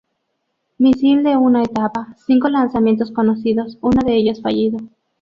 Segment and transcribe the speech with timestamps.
[0.79, 4.79] Misil de una etapa, cinco lanzamientos conocidos, uno de ellos fallido.